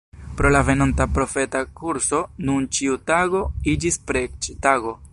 Pro 0.37 0.51
la 0.53 0.61
venonta 0.69 1.05
profeta 1.17 1.61
kurso 1.81 2.23
nun 2.49 2.67
ĉiu 2.79 2.99
tago 3.13 3.47
iĝis 3.77 4.05
preĝtago. 4.11 5.01